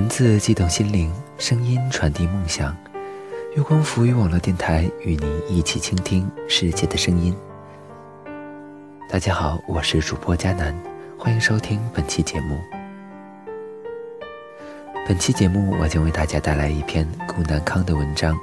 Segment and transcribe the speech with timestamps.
[0.00, 2.74] 文字悸动心灵，声音传递梦想。
[3.54, 7.36] 月光浮语网络电台与您一起倾听世界的声音。
[9.10, 10.74] 大家好，我是主播佳楠，
[11.18, 12.58] 欢迎收听本期节目。
[15.06, 18.34] 本期节目我将为大家带来一篇顾南康的文章，《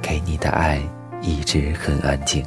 [0.00, 0.80] 给你的爱
[1.20, 2.42] 一直很安静》。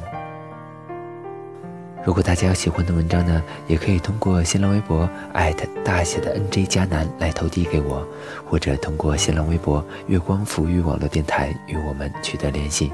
[2.04, 8.06] 如果大家有喜欢的文章呢，也可以通过新浪微博艾特大写的 NJ 加南来投递给我，
[8.48, 12.92] 或者通过新浪微博月光浮语网络电台与我们取得联系。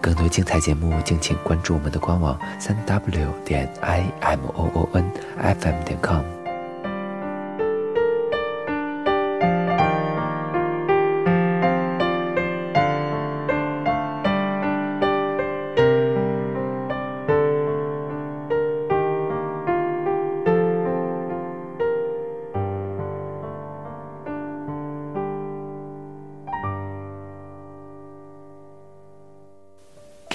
[0.00, 6.35] 更多精彩节目，敬请关注我们的官网三 w 点 i m o o n f m 点 com。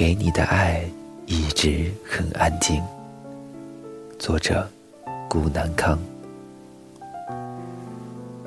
[0.01, 0.83] 给你的爱
[1.27, 2.81] 一直很安静。
[4.17, 4.67] 作者：
[5.29, 5.95] 顾南康。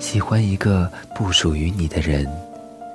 [0.00, 2.28] 喜欢一个不属于你的人，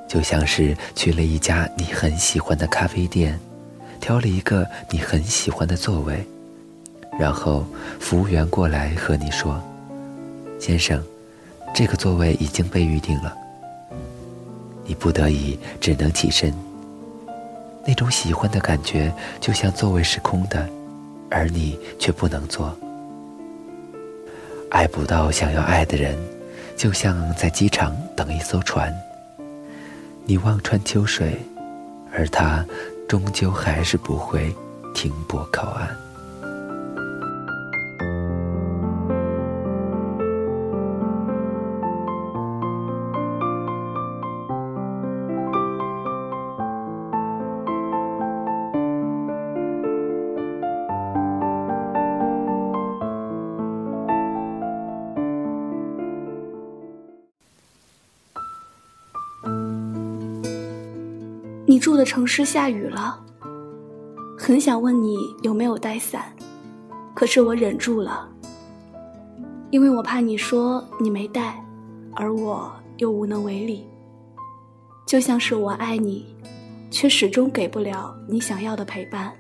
[0.10, 3.40] 就像是去了一家你很喜欢的咖啡店，
[4.02, 6.22] 挑了一个你很喜欢的座位，
[7.18, 7.66] 然后
[7.98, 9.58] 服务员过来和你说
[10.60, 11.02] ：“先生，
[11.74, 13.34] 这个座位已经被预定了。”
[14.84, 16.54] 你不得已只能起身。
[17.90, 20.70] 那种喜欢的感觉，就像座位是空的，
[21.28, 22.78] 而你却不能坐。
[24.70, 26.16] 爱不到想要爱的人，
[26.78, 28.96] 就像在机场等一艘船。
[30.24, 31.36] 你望穿秋水，
[32.14, 32.64] 而他
[33.08, 34.56] 终究还是不会
[34.94, 35.90] 停泊靠岸。
[61.80, 63.20] 住的城市下雨了，
[64.38, 66.34] 很想问你有没有带伞，
[67.16, 68.28] 可是我忍住了，
[69.72, 71.64] 因为我怕你说你没带，
[72.14, 73.86] 而我又无能为力。
[75.06, 76.36] 就像是我爱你，
[76.92, 79.34] 却始终给不了你想要的陪伴。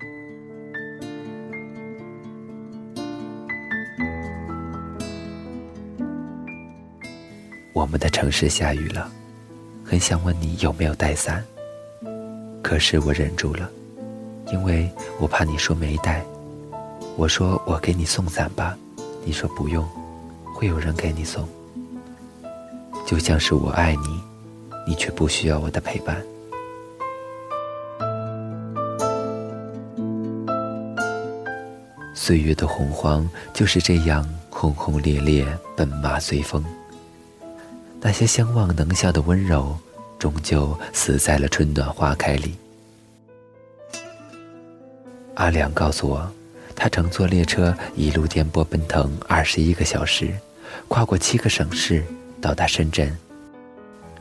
[7.73, 9.11] 我们的城市下雨了，
[9.83, 11.43] 很想问你有没有带伞。
[12.61, 13.69] 可是我忍住了，
[14.51, 14.89] 因为
[15.19, 16.23] 我怕你说没带。
[17.15, 18.77] 我说我给你送伞吧，
[19.25, 19.85] 你说不用，
[20.53, 21.47] 会有人给你送。
[23.05, 24.21] 就像是我爱你，
[24.87, 26.21] 你却不需要我的陪伴。
[32.13, 35.45] 岁月的洪荒就是这样轰轰烈烈，
[35.75, 36.63] 奔马随风。
[37.99, 39.75] 那些相望能笑的温柔。
[40.19, 42.53] 终究死在了春暖花开里。
[45.35, 46.29] 阿良告诉我，
[46.75, 50.31] 他乘坐列车一路颠簸奔腾二十一个小时，
[50.89, 52.03] 跨过七个省市，
[52.41, 53.17] 到达深圳，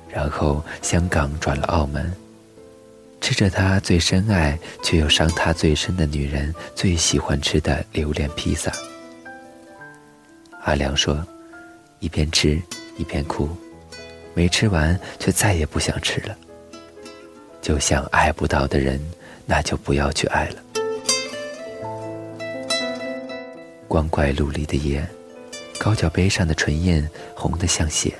[0.08, 2.12] 然后香港转了澳门，
[3.20, 8.72] 吃着他最深爱却又伤他最深的女人最喜欢吃的榴莲披萨。
[10.62, 11.26] 阿良说，
[11.98, 12.62] 一边吃
[12.96, 13.48] 一边哭。
[14.38, 16.38] 没吃完，却再也不想吃了。
[17.60, 19.00] 就像爱不到的人，
[19.44, 20.62] 那就不要去爱了。
[23.88, 25.04] 光怪陆离的夜，
[25.76, 27.04] 高脚杯上的唇印
[27.34, 28.14] 红得像血。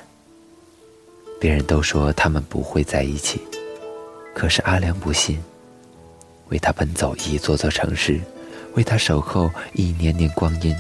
[1.41, 3.41] 别人都说他们不会在一起，
[4.35, 5.41] 可是阿良不信。
[6.49, 8.21] 为他奔走一座座城市，
[8.75, 10.75] 为他守候一年年光阴，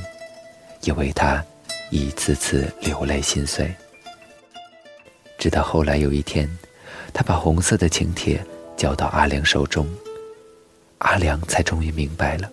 [0.80, 1.44] 也为他
[1.90, 3.72] 一次次流泪心碎。
[5.38, 6.50] 直到后来有一天，
[7.14, 8.44] 他把红色的请帖
[8.76, 9.88] 交到阿良手中，
[10.98, 12.50] 阿良才终于明白了：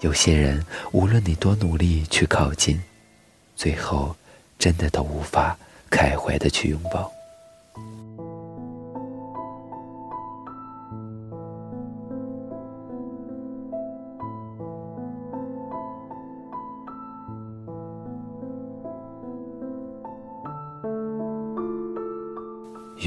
[0.00, 2.82] 有些人，无论你多努力去靠近，
[3.54, 4.16] 最后
[4.58, 5.56] 真的都无法
[5.90, 7.12] 开怀的去拥抱。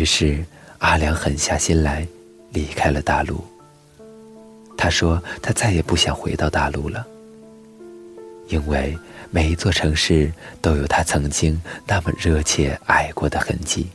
[0.05, 0.45] 于是，
[0.77, 2.07] 阿良狠下心来，
[2.51, 3.43] 离开了大陆。
[4.77, 7.03] 他说：“他再也不想回到大陆了。”
[8.47, 8.95] 因为
[9.31, 10.31] 每一座城市
[10.61, 13.89] 都有他曾经那么热切爱过的痕迹。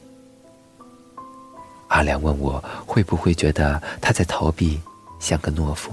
[1.87, 4.81] 阿良问我会不会觉得他在逃避，
[5.21, 5.93] 像个懦夫。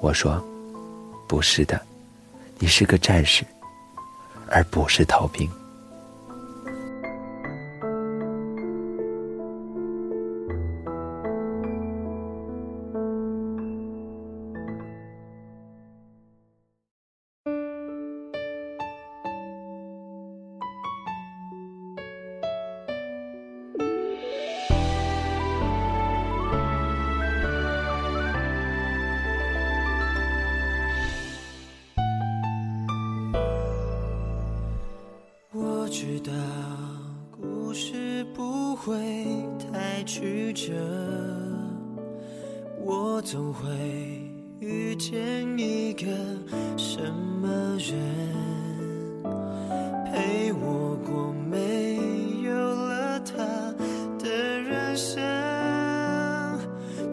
[0.00, 0.44] 我说
[1.28, 1.80] ：“不是的，
[2.58, 3.44] 你是个战士，
[4.48, 5.48] 而不是逃兵。”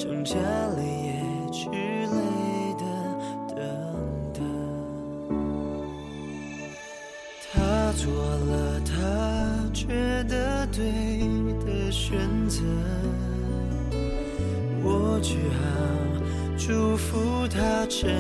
[0.04, 1.14] 挣扎了也
[1.50, 2.84] 之类的
[3.56, 3.56] 等
[4.34, 4.44] 等，
[7.50, 8.82] 他做了。
[8.82, 8.92] 他
[9.74, 9.88] 觉
[10.28, 10.84] 得对
[11.66, 12.20] 的选
[12.50, 12.60] 择，
[14.84, 15.64] 我只好
[16.58, 18.12] 祝福他真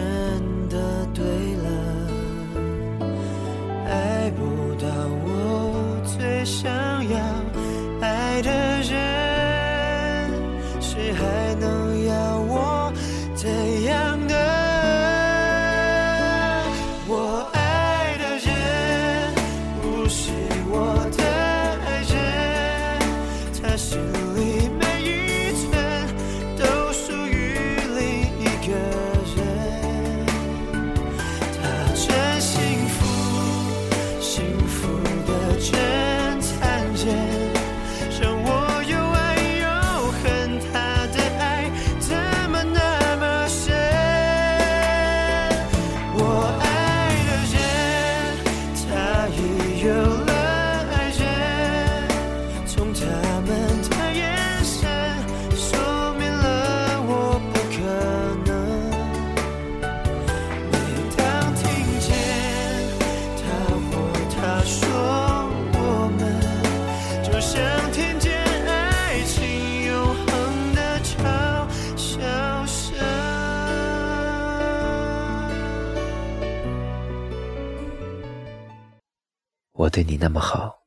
[80.24, 80.86] 那么好，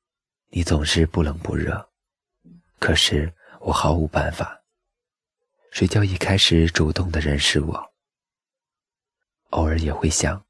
[0.48, 1.90] 你总是不冷不热，
[2.78, 3.30] 可是
[3.60, 4.58] 我毫无办法。
[5.70, 7.92] 谁叫一开始主动的人是我？
[9.50, 10.42] 偶尔也会想，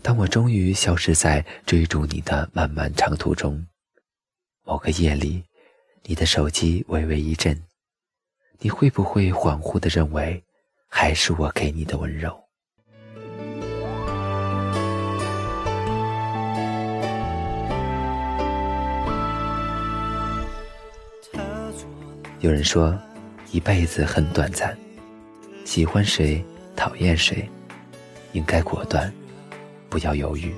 [0.00, 3.66] 当我终于消失在追逐你的漫漫长途中，
[4.62, 5.44] 某个夜里，
[6.04, 7.62] 你的手机微微一震，
[8.60, 10.42] 你会不会恍惚的认为，
[10.88, 12.45] 还是我给你的温柔？
[22.40, 22.96] 有人说，
[23.50, 24.76] 一辈子很短暂，
[25.64, 26.44] 喜欢谁，
[26.76, 27.48] 讨厌谁，
[28.32, 29.10] 应该果断，
[29.88, 30.54] 不要犹豫。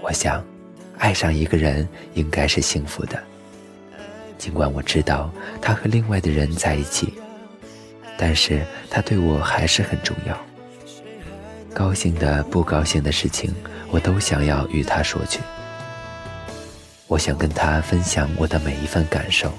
[0.00, 0.44] 我想，
[0.98, 3.20] 爱上一个人应该是幸福的，
[4.38, 7.12] 尽管我知道他和另外的人在一起，
[8.16, 10.40] 但是他对我还是很重要。
[11.74, 13.52] 高兴的、不高兴的事情，
[13.90, 15.40] 我都想要与他说去。
[17.08, 19.52] 我想跟他分享我的每一份感受。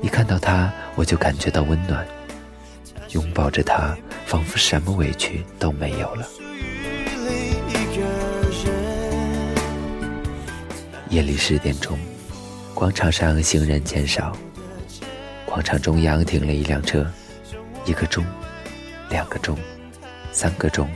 [0.00, 2.06] 一看到他，我就感觉到温暖，
[3.10, 6.28] 拥抱着他，仿佛什么委屈都没有了。
[11.10, 11.98] 夜里十点钟，
[12.74, 14.36] 广场上行人减少，
[15.44, 17.04] 广场中央停了一辆车，
[17.84, 18.24] 一个钟，
[19.10, 19.58] 两个钟，
[20.30, 20.88] 三个钟，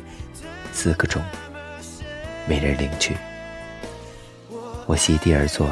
[0.73, 1.21] 四个钟，
[2.47, 3.17] 没人领取。
[4.87, 5.69] 我席地而坐，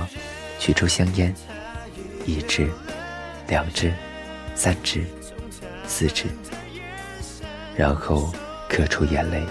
[0.59, 1.33] 取出香烟，
[2.27, 2.69] 一支。
[3.51, 3.93] 两只，
[4.55, 5.05] 三只，
[5.85, 6.27] 四只，
[7.77, 8.33] 然后
[8.69, 9.43] 咳出眼泪。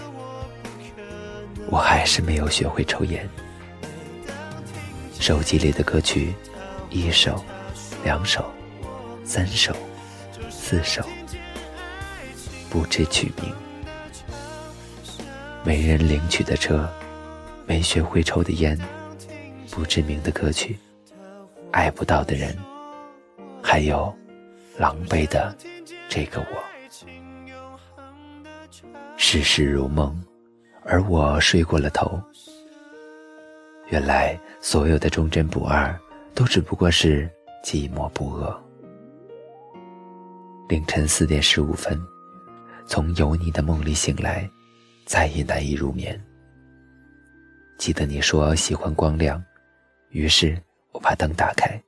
[1.70, 3.30] 我还是没有学会抽烟。
[5.20, 6.34] 手机里的歌曲，
[6.90, 7.44] 一首，
[8.02, 8.50] 两首，
[9.26, 9.76] 三首，
[10.50, 11.04] 四首，
[12.70, 13.54] 不知曲名。
[15.66, 16.90] 没人领取的车，
[17.66, 18.80] 没学会抽的烟，
[19.70, 20.80] 不知名的歌曲，
[21.74, 22.58] 爱不到的人。
[23.72, 24.12] 还有，
[24.80, 25.56] 狼狈的
[26.10, 26.58] 这个我，
[29.16, 30.20] 世事如梦，
[30.82, 32.20] 而我睡过了头。
[33.90, 35.96] 原来所有的忠贞不二，
[36.34, 37.30] 都只不过是
[37.64, 38.60] 寂寞不饿。
[40.68, 41.96] 凌晨四点十五分，
[42.88, 44.50] 从有你的梦里醒来，
[45.06, 46.20] 再也难以入眠。
[47.78, 49.40] 记得你说喜欢光亮，
[50.10, 50.60] 于是
[50.92, 51.80] 我把灯打开，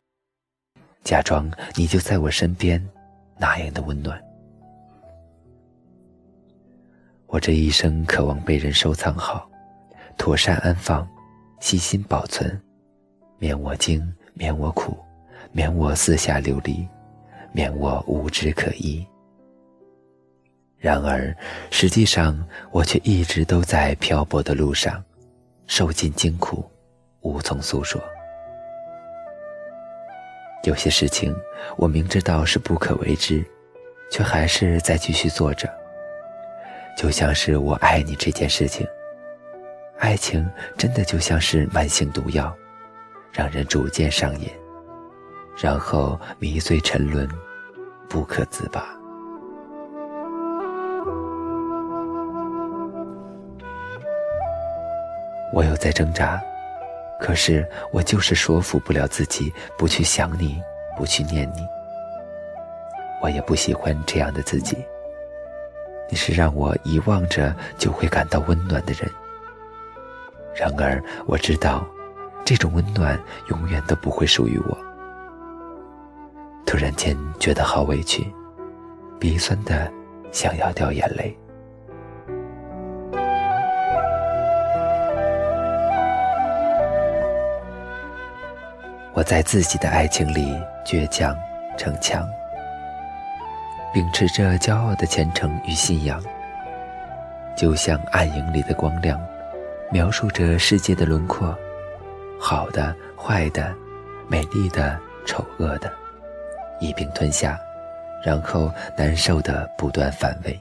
[1.04, 2.82] 假装你就在我身边，
[3.38, 4.22] 那样的温暖。
[7.28, 9.50] 我这一生渴望被人收藏好，
[10.18, 11.08] 妥善安放，
[11.60, 12.62] 细心保存，
[13.40, 14.98] 免我惊，免我苦，
[15.52, 16.88] 免我四下流离，
[17.52, 19.06] 免我无枝可依。
[20.78, 21.36] 然而，
[21.70, 25.04] 实际上我却一直都在漂泊的路上，
[25.68, 26.64] 受尽惊苦，
[27.22, 28.02] 无从诉说。
[30.64, 31.36] 有些事情，
[31.76, 33.44] 我明知道是不可为之，
[34.12, 35.68] 却还是在继续做着。
[36.96, 38.86] 就像是我爱你这件事情，
[39.98, 42.56] 爱情真的就像是慢性毒药，
[43.32, 44.50] 让人逐渐上瘾，
[45.58, 47.28] 然后迷醉沉沦，
[48.08, 48.86] 不可自拔。
[55.54, 56.42] 我有在挣扎，
[57.22, 60.60] 可是我就是说服不了自己不去想你，
[60.98, 61.62] 不去念你。
[63.22, 64.76] 我也不喜欢这样的自己。
[66.10, 69.10] 你是让我遗忘着就会感到温暖的人。
[70.56, 71.86] 然而我知道，
[72.44, 73.18] 这种温暖
[73.50, 74.78] 永远都不会属于我。
[76.66, 78.26] 突然间觉得好委屈，
[79.20, 79.90] 鼻酸的
[80.32, 81.38] 想要掉眼泪。
[89.22, 91.38] 我在自己的爱情里倔强
[91.78, 92.28] 逞强。
[93.94, 96.20] 秉持着骄傲的虔诚与信仰，
[97.56, 99.24] 就像暗影里的光亮，
[99.92, 101.56] 描述着世界的轮廓，
[102.40, 103.72] 好的、坏的、
[104.28, 105.94] 美丽的、丑恶的，
[106.80, 107.60] 一并吞下，
[108.26, 110.60] 然后难受的不断反胃。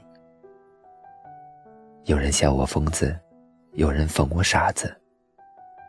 [2.03, 3.19] 有人笑我疯子，
[3.73, 4.95] 有人讽我傻子，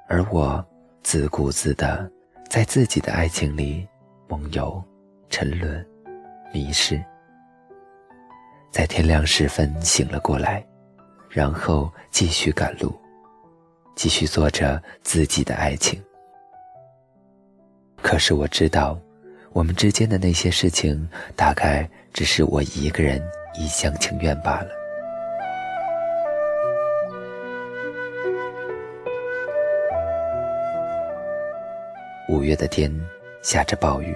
[0.09, 0.64] 而我
[1.02, 2.11] 自顾自的
[2.52, 3.88] 在自己的爱情里
[4.28, 4.85] 梦游、
[5.30, 5.82] 沉沦、
[6.52, 7.02] 迷失。
[8.71, 10.62] 在天亮时分醒了过来，
[11.30, 12.94] 然后继续赶路，
[13.97, 15.99] 继续做着自己的爱情。
[18.02, 19.00] 可是我知道，
[19.54, 23.18] 我们之间的那些事情，大概只是我一个人
[23.59, 24.81] 一厢情愿罢了。
[32.29, 32.88] 五月的天
[33.43, 34.14] 下着暴雨，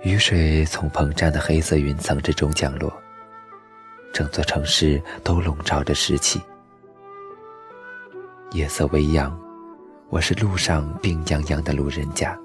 [0.00, 2.90] 雨水从膨胀的黑色云层之中降落。
[4.14, 6.40] 整座城市都笼罩着湿气，
[8.52, 9.38] 夜色微漾，
[10.08, 12.36] 我是路上病殃殃的路人甲。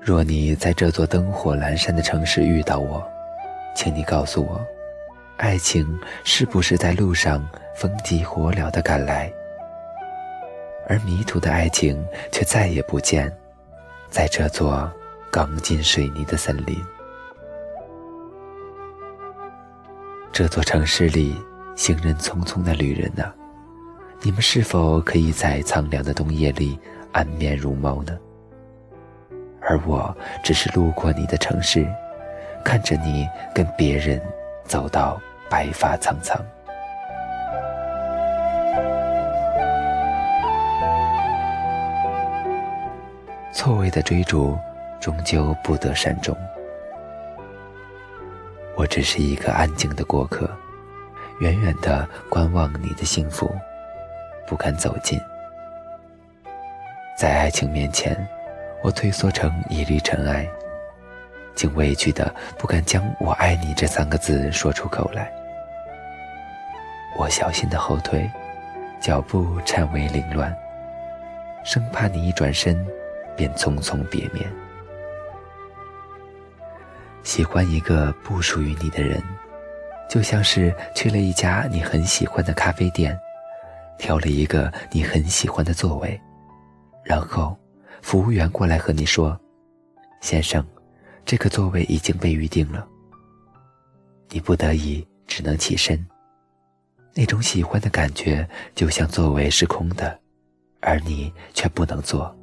[0.00, 3.02] 若你在这座灯火阑珊的城市遇到我，
[3.76, 4.60] 请你告诉我，
[5.36, 9.32] 爱情是不是在路上风急火燎的赶来？
[10.88, 13.32] 而迷途的爱情却再也不见，
[14.14, 14.88] 在这座
[15.28, 16.80] 钢筋水泥的森林。
[20.30, 21.34] 这座城市里，
[21.74, 23.32] 行人匆匆的旅人呐，
[24.22, 26.78] 你们是否可以在苍凉的冬夜里
[27.10, 28.16] 安眠入梦呢？
[29.60, 31.84] 而我只是路过你的城市，
[32.64, 34.22] 看着你跟别人
[34.62, 36.40] 走到白发苍苍。
[43.54, 44.58] 错位的追逐，
[45.00, 46.36] 终究不得善终。
[48.74, 50.50] 我只是一个安静的过客，
[51.38, 53.48] 远远的观望你的幸福，
[54.44, 55.20] 不敢走近。
[57.16, 58.26] 在爱情面前，
[58.82, 60.44] 我退缩成一粒尘埃，
[61.54, 65.32] 竟畏惧的不敢将我爱你这三个字说出口来。
[67.16, 68.28] 我小心的后退，
[69.00, 70.52] 脚步颤巍凌乱，
[71.64, 72.84] 生怕你一转身，
[73.36, 74.50] 便匆匆别面。
[77.22, 79.22] 喜欢一个不属于你的人，
[80.10, 83.18] 就像是去了一家你很喜欢的咖啡店，
[83.98, 86.20] 挑了一个你很喜欢的座位，
[87.02, 87.56] 然后
[88.02, 89.38] 服务员过来和你说
[90.20, 90.64] ：“先生，
[91.24, 92.86] 这个座位已经被预定了。”
[94.28, 96.04] 你不得已只能起身。
[97.14, 100.18] 那种喜欢的感觉，就像座位是空的，
[100.80, 102.36] 而你却不能坐。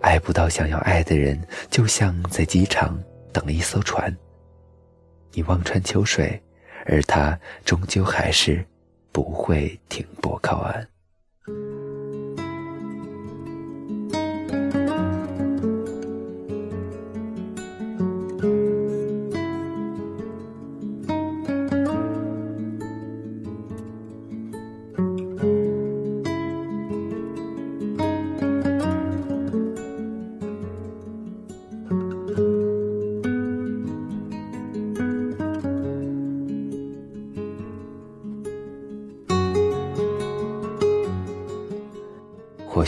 [0.00, 1.40] 爱不到想要爱的人，
[1.70, 2.98] 就像在机场。
[3.32, 4.12] 等了一艘船，
[5.32, 6.42] 你望穿秋水，
[6.84, 8.66] 而他终究还是
[9.12, 10.84] 不会停泊靠岸。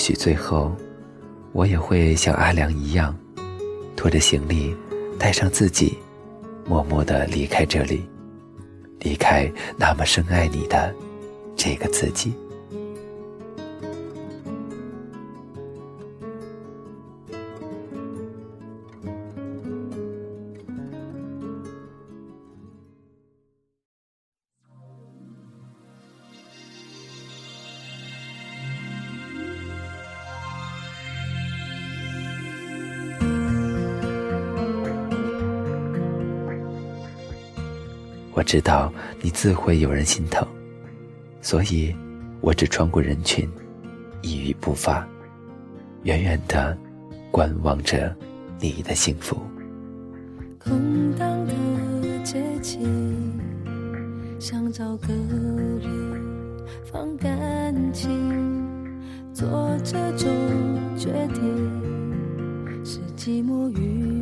[0.03, 0.75] 许最后，
[1.53, 3.17] 我也会像阿良一样，
[3.95, 4.75] 拖着行李，
[5.17, 5.97] 带上自己，
[6.67, 8.05] 默默的离开这里，
[8.99, 10.93] 离开那么深爱你的
[11.55, 12.35] 这个自己。
[38.53, 38.93] 知道
[39.23, 40.47] 你自会有人心疼，
[41.41, 41.97] 所以，
[42.43, 43.49] 我只穿过人群，
[44.21, 45.09] 一语不发，
[46.03, 46.77] 远远的
[47.31, 48.15] 观望着
[48.61, 49.41] 你的幸福。
[50.59, 52.79] 空荡的街景，
[54.39, 55.91] 想找个人
[56.85, 58.11] 放感情，
[59.33, 59.49] 做
[59.83, 60.29] 这种
[60.99, 64.22] 决定，是寂寞与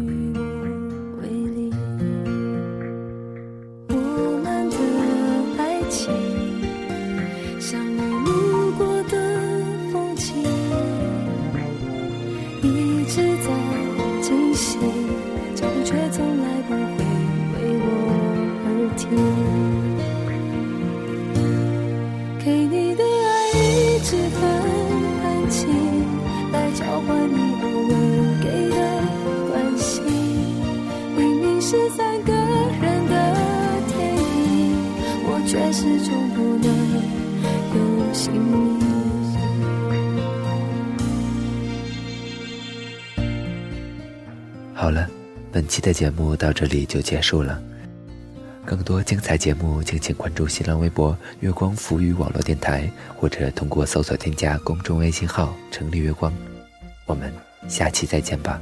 [44.74, 45.08] 好了，
[45.52, 47.62] 本期的节目到这里就结束了。
[48.64, 56.32] 更多精彩节目，敬请关注新浪微博“月光浮语网络电台”，或者通过搜索添加公众微信号“城里月光”。
[57.06, 57.32] 我们
[57.68, 58.60] 下期再见吧。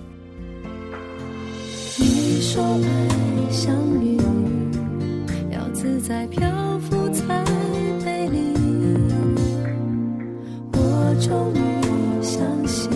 [1.98, 4.18] 你说爱像云，
[5.52, 7.44] 要自在漂浮才
[8.04, 8.57] 美丽。
[11.20, 12.90] 终于相信，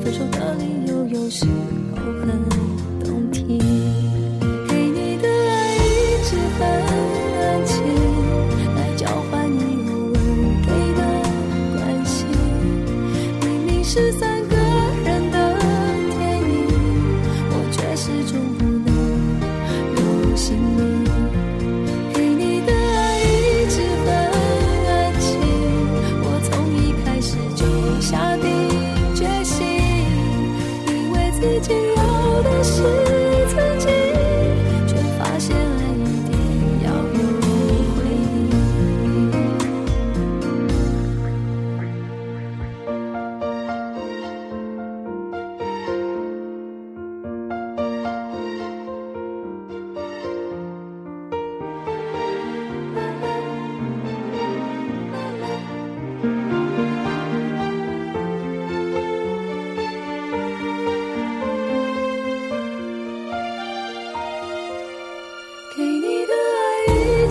[0.00, 1.46] 分手的理由有时
[1.96, 2.49] 候很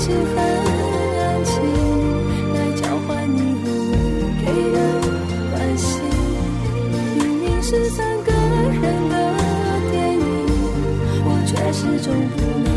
[0.09, 0.35] 很
[1.17, 1.53] 安静，
[2.53, 3.95] 来交换你偶尔
[4.39, 4.43] 给
[4.73, 4.77] 的
[5.51, 5.87] 关心。
[7.15, 9.13] 明明是三个人的
[9.91, 10.21] 电影，
[11.25, 12.67] 我却始终不能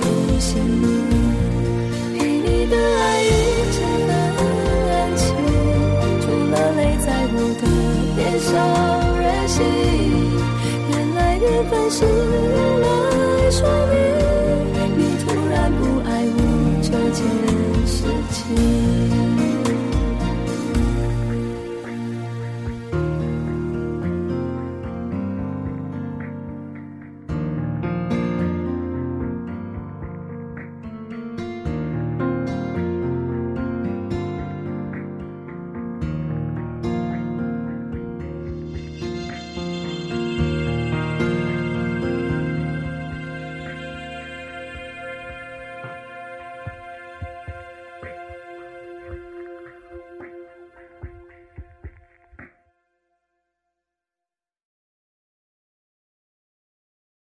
[0.00, 0.04] 有
[0.38, 0.84] 姓名。
[2.18, 3.24] 给你的爱一
[3.72, 3.76] 直
[4.36, 4.38] 很
[4.90, 5.24] 安静，
[6.20, 7.62] 除了泪在我的
[8.16, 8.46] 脸上
[9.20, 9.54] 任性。
[10.88, 12.84] 原来缘分是用来